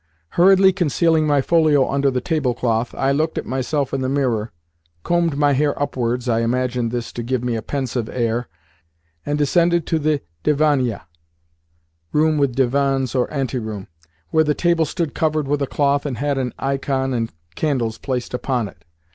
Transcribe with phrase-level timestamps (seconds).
[0.29, 4.51] Hurriedly concealing my folio under the table cloth, I looked at myself in the mirror,
[5.03, 8.47] combed my hair upwards (I imagined this to give me a pensive air),
[9.27, 11.01] and descended to the divannaia,
[12.11, 13.89] [Room with divans, or ante room]
[14.31, 18.33] where the table stood covered with a cloth and had an ikon and candles placed
[18.33, 18.83] upon it.